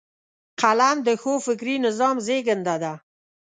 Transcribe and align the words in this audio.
قلم 0.61 0.97
د 1.07 1.09
ښو 1.21 1.33
فکري 1.45 1.75
نظام 1.85 2.15
زیږنده 2.25 2.75
ده 2.83 2.93